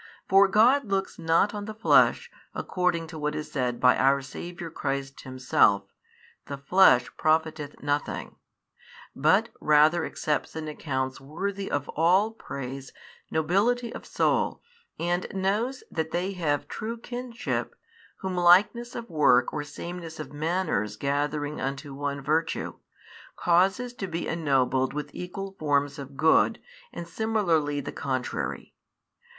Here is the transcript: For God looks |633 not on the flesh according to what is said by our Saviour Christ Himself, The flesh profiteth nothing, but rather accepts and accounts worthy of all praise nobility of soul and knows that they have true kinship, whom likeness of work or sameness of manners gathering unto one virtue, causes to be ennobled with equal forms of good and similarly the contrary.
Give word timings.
For 0.27 0.47
God 0.47 0.85
looks 0.85 1.17
|633 1.17 1.25
not 1.27 1.53
on 1.53 1.65
the 1.65 1.75
flesh 1.75 2.31
according 2.55 3.05
to 3.05 3.19
what 3.19 3.35
is 3.35 3.51
said 3.51 3.79
by 3.79 3.95
our 3.95 4.19
Saviour 4.23 4.71
Christ 4.71 5.21
Himself, 5.21 5.83
The 6.47 6.57
flesh 6.57 7.15
profiteth 7.17 7.83
nothing, 7.83 8.37
but 9.15 9.49
rather 9.59 10.03
accepts 10.03 10.55
and 10.55 10.67
accounts 10.67 11.21
worthy 11.21 11.69
of 11.69 11.87
all 11.89 12.31
praise 12.31 12.91
nobility 13.29 13.93
of 13.93 14.07
soul 14.07 14.63
and 14.97 15.27
knows 15.35 15.83
that 15.91 16.09
they 16.09 16.31
have 16.31 16.67
true 16.67 16.97
kinship, 16.97 17.75
whom 18.21 18.35
likeness 18.35 18.95
of 18.95 19.07
work 19.07 19.53
or 19.53 19.63
sameness 19.63 20.19
of 20.19 20.33
manners 20.33 20.95
gathering 20.97 21.61
unto 21.61 21.93
one 21.93 22.23
virtue, 22.23 22.73
causes 23.35 23.93
to 23.93 24.07
be 24.07 24.27
ennobled 24.27 24.95
with 24.95 25.11
equal 25.13 25.51
forms 25.59 25.99
of 25.99 26.17
good 26.17 26.59
and 26.91 27.07
similarly 27.07 27.79
the 27.79 27.91
contrary. 27.91 28.73